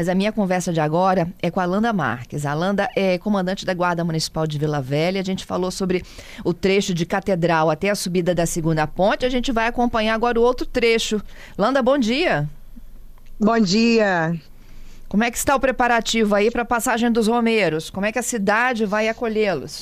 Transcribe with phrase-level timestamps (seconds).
[0.00, 2.46] Mas a minha conversa de agora é com a Alanda Marques.
[2.46, 5.20] A Alanda é comandante da Guarda Municipal de Vila Velha.
[5.20, 6.02] A gente falou sobre
[6.42, 9.26] o trecho de Catedral até a subida da segunda ponte.
[9.26, 11.20] A gente vai acompanhar agora o outro trecho.
[11.58, 12.48] Landa, bom dia.
[13.38, 14.40] Bom dia.
[15.06, 17.90] Como é que está o preparativo aí para a passagem dos Romeiros?
[17.90, 19.80] Como é que a cidade vai acolhê-los?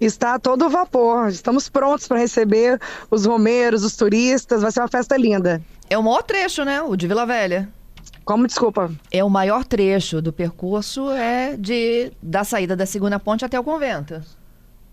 [0.00, 1.28] Está a todo vapor.
[1.28, 2.80] Estamos prontos para receber
[3.10, 4.62] os romeiros, os turistas.
[4.62, 5.60] Vai ser uma festa linda.
[5.90, 6.80] É o maior trecho, né?
[6.80, 7.68] O de Vila Velha.
[8.24, 8.90] Como desculpa?
[9.10, 13.64] É o maior trecho do percurso é de da saída da segunda ponte até o
[13.64, 14.20] convento.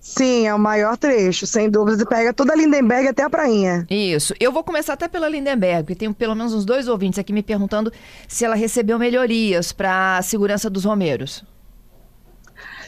[0.02, 2.02] Sim, é o maior trecho, sem dúvidas.
[2.02, 3.86] E pega toda a Lindenberg até a prainha.
[3.88, 4.34] Isso.
[4.40, 7.44] Eu vou começar até pela Lindenberg, porque tem pelo menos uns dois ouvintes aqui me
[7.44, 7.94] perguntando
[8.28, 11.44] se ela recebeu melhorias para a segurança dos romeiros.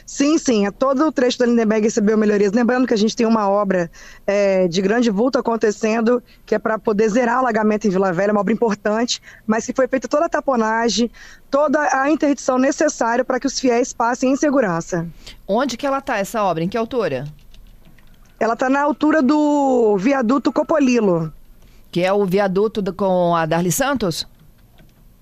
[0.06, 2.52] Sim, sim, a todo o trecho da Lindenberg recebeu melhorias.
[2.52, 3.90] Lembrando que a gente tem uma obra
[4.26, 8.32] é, de grande vulto acontecendo, que é para poder zerar o alagamento em Vila Velha,
[8.32, 11.10] uma obra importante, mas que foi feita toda a taponagem,
[11.50, 15.06] toda a interdição necessária para que os fiéis passem em segurança.
[15.48, 16.62] Onde que ela está, essa obra?
[16.62, 17.24] Em que altura?
[18.38, 21.32] Ela está na altura do viaduto Copolilo.
[21.90, 24.26] Que é o viaduto do, com a Darli Santos?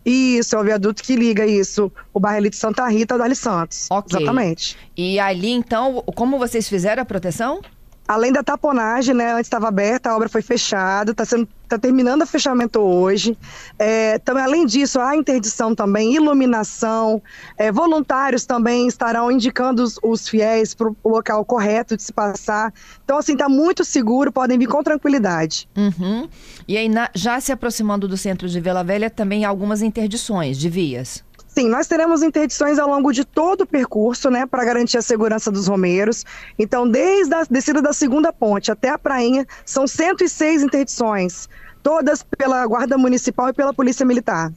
[0.04, 3.86] Isso, é o viaduto que liga isso, o bairro de Santa Rita Dali Santos.
[3.90, 4.18] Ok.
[4.20, 4.76] Exatamente.
[4.96, 7.60] E ali, então, como vocês fizeram a proteção?
[8.06, 9.32] Além da taponagem, né?
[9.32, 13.36] Antes estava aberta, a obra foi fechada, está sendo tá terminando o fechamento hoje.
[13.78, 17.22] É, também, além disso, há interdição também, iluminação.
[17.56, 22.72] É, voluntários também estarão indicando os, os fiéis para o local correto de se passar.
[23.04, 25.68] Então, assim, está muito seguro, podem vir com tranquilidade.
[25.76, 26.28] Uhum.
[26.68, 30.58] E aí, na, já se aproximando do centro de Vila Velha, também há algumas interdições
[30.58, 31.24] de vias.
[31.54, 35.50] Sim, nós teremos interdições ao longo de todo o percurso, né, para garantir a segurança
[35.50, 36.24] dos romeiros.
[36.58, 41.50] Então, desde a descida da segunda ponte até a prainha, são 106 interdições,
[41.82, 44.50] todas pela Guarda Municipal e pela Polícia Militar.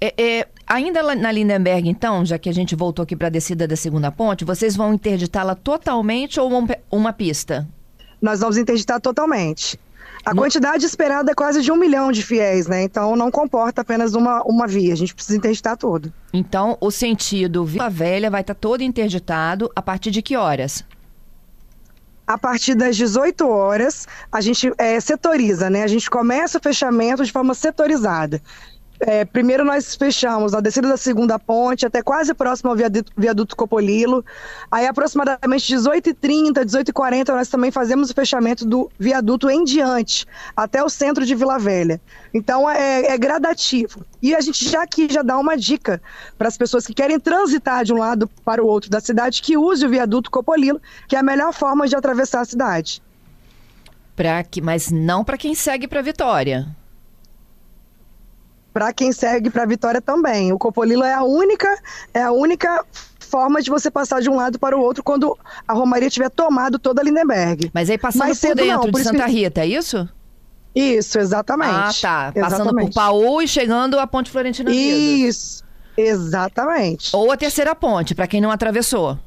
[0.00, 3.66] É, é, ainda na Lindenberg, então, já que a gente voltou aqui para a descida
[3.66, 7.66] da segunda ponte, vocês vão interditá-la totalmente ou uma, uma pista?
[8.22, 9.76] Nós vamos interditar totalmente.
[10.24, 12.82] A quantidade esperada é quase de um milhão de fiéis, né?
[12.82, 16.12] Então não comporta apenas uma, uma via, a gente precisa interditar tudo.
[16.32, 20.84] Então o sentido Vila Velha vai estar todo interditado a partir de que horas?
[22.30, 25.82] a partir das 18 horas, a gente é, setoriza, né?
[25.82, 28.40] A gente começa o fechamento de forma setorizada.
[29.00, 33.56] É, primeiro nós fechamos a descida da segunda ponte até quase próximo ao viaduto, viaduto
[33.56, 34.22] Copolilo.
[34.70, 40.90] Aí aproximadamente 18h30, 18h40 nós também fazemos o fechamento do viaduto em diante, até o
[40.90, 41.98] centro de Vila Velha.
[42.34, 44.04] Então é, é gradativo.
[44.20, 46.02] E a gente já aqui já dá uma dica
[46.36, 49.56] para as pessoas que querem transitar de um lado para o outro da cidade que
[49.56, 53.02] use o viaduto Copolilo, que é a melhor forma de atravessar a cidade.
[54.14, 56.76] Pra que, mas não para quem segue para Vitória
[58.72, 60.52] para quem segue para a Vitória também.
[60.52, 61.68] O Copolilo é a única,
[62.14, 62.84] é a única
[63.18, 66.78] forma de você passar de um lado para o outro quando a Romaria tiver tomado
[66.78, 67.70] toda a Lindenberg.
[67.72, 69.26] Mas aí passando Mas por dentro não, por de Santa.
[69.26, 70.08] Rita, é isso?
[70.74, 72.06] Isso, exatamente.
[72.06, 72.40] Ah, tá.
[72.40, 72.88] Passando exatamente.
[72.88, 75.64] por Paú e chegando à Ponte Florentina Isso,
[75.96, 77.14] exatamente.
[77.14, 79.18] Ou a terceira ponte, para quem não atravessou.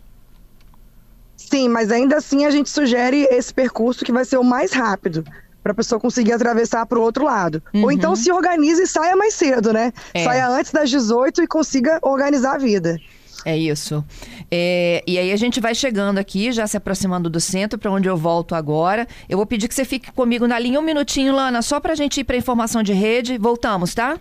[1.36, 5.24] Sim, mas ainda assim a gente sugere esse percurso que vai ser o mais rápido
[5.64, 7.64] para a pessoa conseguir atravessar para o outro lado.
[7.74, 7.84] Uhum.
[7.84, 9.94] Ou então se organize e saia mais cedo, né?
[10.14, 10.24] É.
[10.24, 13.00] Saia antes das 18 e consiga organizar a vida.
[13.46, 14.04] É isso.
[14.50, 18.08] É, e aí a gente vai chegando aqui, já se aproximando do centro, para onde
[18.08, 19.08] eu volto agora.
[19.28, 21.96] Eu vou pedir que você fique comigo na linha um minutinho, Lana, só para a
[21.96, 23.38] gente ir para informação de rede.
[23.38, 24.18] Voltamos, tá?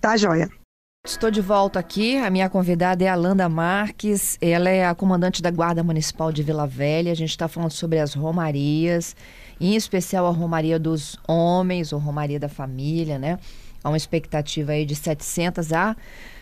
[0.00, 0.63] Tá, joia.
[1.06, 2.16] Estou de volta aqui.
[2.16, 4.38] A minha convidada é a Landa Marques.
[4.40, 7.12] Ela é a comandante da Guarda Municipal de Vila Velha.
[7.12, 9.14] A gente está falando sobre as romarias
[9.60, 13.38] em especial a Romaria dos Homens, ou Romaria da Família, né?
[13.82, 15.94] Há uma expectativa aí de 700 a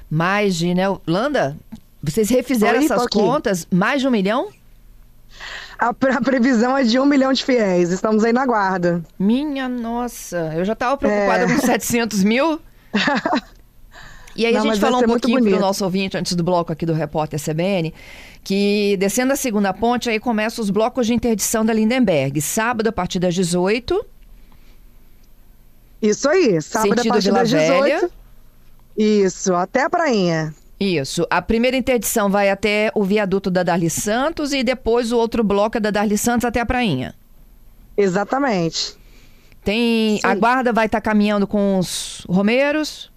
[0.09, 0.85] mais de, né?
[1.09, 1.57] Landa,
[2.01, 3.67] vocês refizeram Oi, essas contas?
[3.69, 4.49] Mais de um milhão?
[5.77, 7.91] A, a, previsão é de um milhão de fiéis.
[7.91, 9.03] Estamos aí na guarda.
[9.19, 11.53] Minha nossa, eu já estava preocupada é...
[11.53, 12.61] com 700 mil.
[14.43, 16.73] E aí Não, a gente falou um pouquinho para o nosso ouvinte, antes do bloco
[16.73, 17.95] aqui do Repórter CBN,
[18.43, 22.41] que descendo a segunda ponte, aí começam os blocos de interdição da Lindenberg.
[22.41, 24.05] Sábado, a partir das 18.
[26.03, 27.83] Isso aí, sábado a partir das 18.
[27.83, 28.11] Velha.
[28.99, 30.53] Isso, até a prainha.
[30.81, 31.25] Isso.
[31.31, 35.77] A primeira interdição vai até o viaduto da Darli Santos e depois o outro bloco
[35.77, 37.15] é da Darli Santos até a prainha.
[37.97, 38.97] Exatamente.
[39.63, 40.17] Tem.
[40.17, 40.21] Sim.
[40.25, 43.12] A guarda vai estar tá caminhando com os romeiros?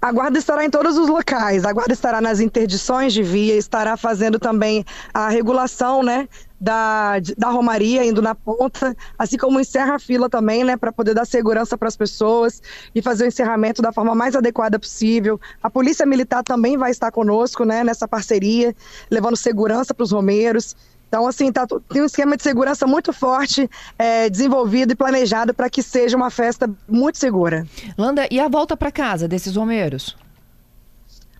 [0.00, 1.64] A guarda estará em todos os locais.
[1.64, 6.28] A guarda estará nas interdições de via, estará fazendo também a regulação, né,
[6.60, 11.14] da, da Romaria indo na ponta, assim como encerra a fila também, né, para poder
[11.14, 12.62] dar segurança para as pessoas
[12.94, 15.40] e fazer o encerramento da forma mais adequada possível.
[15.60, 18.74] A Polícia Militar também vai estar conosco, né, nessa parceria,
[19.10, 20.76] levando segurança para os romeiros.
[21.08, 23.68] Então, assim, tá, tem um esquema de segurança muito forte,
[23.98, 27.66] é, desenvolvido e planejado para que seja uma festa muito segura.
[27.96, 30.16] Landa, e a volta para casa desses romeiros?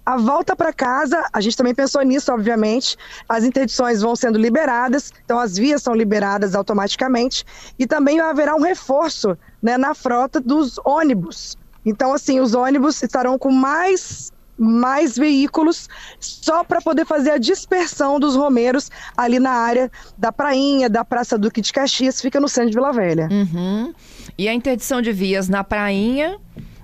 [0.09, 2.97] A volta para casa, a gente também pensou nisso, obviamente.
[3.29, 7.45] As interdições vão sendo liberadas, então as vias são liberadas automaticamente.
[7.79, 11.59] E também haverá um reforço né, na frota dos ônibus.
[11.85, 15.89] Então, assim, os ônibus estarão com mais mais veículos
[16.19, 21.39] só para poder fazer a dispersão dos romeiros ali na área da Prainha, da Praça
[21.39, 23.29] Duque de Caxias, fica no centro de Vila Velha.
[23.31, 23.95] Uhum.
[24.37, 26.39] E a interdição de vias na Prainha,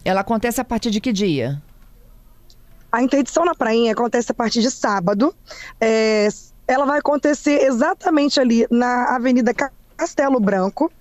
[0.04, 1.60] ela acontece a partir de que dia?
[2.90, 5.34] A interdição na Prainha acontece a partir de sábado.
[5.80, 6.28] É,
[6.66, 9.52] ela vai acontecer exatamente ali na Avenida
[10.04, 10.92] Castelo Branco.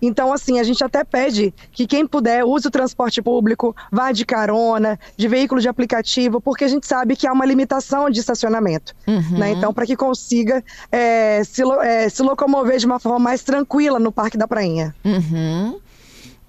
[0.00, 4.24] Então, assim, a gente até pede que quem puder use o transporte público, vá de
[4.24, 8.94] carona, de veículo de aplicativo, porque a gente sabe que há uma limitação de estacionamento.
[9.06, 9.38] Uhum.
[9.38, 9.52] Né?
[9.52, 14.12] Então, para que consiga é, se, é, se locomover de uma forma mais tranquila no
[14.12, 14.94] Parque da Prainha.
[15.04, 15.80] Uhum.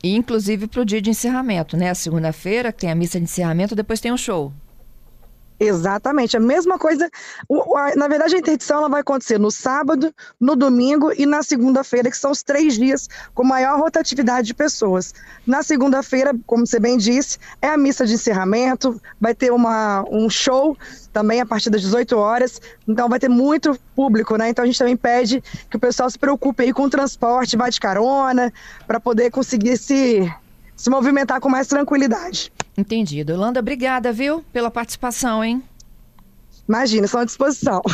[0.04, 1.94] E, inclusive para o dia de encerramento, né?
[1.94, 4.52] Segunda-feira tem a missa de encerramento, depois tem o show.
[5.60, 7.10] Exatamente, a mesma coisa.
[7.96, 12.18] Na verdade, a interdição ela vai acontecer no sábado, no domingo e na segunda-feira, que
[12.18, 15.14] são os três dias com maior rotatividade de pessoas.
[15.46, 20.30] Na segunda-feira, como você bem disse, é a missa de encerramento, vai ter uma, um
[20.30, 20.78] show
[21.14, 24.50] também a partir das 18 horas, então vai ter muito público, né?
[24.50, 27.70] Então a gente também pede que o pessoal se preocupe aí com o transporte, vá
[27.70, 28.52] de carona,
[28.88, 30.30] para poder conseguir se,
[30.76, 32.52] se movimentar com mais tranquilidade.
[32.78, 33.34] Entendido.
[33.34, 35.64] Yolanda, obrigada, viu, pela participação, hein?
[36.68, 37.82] Imagina, estou à disposição.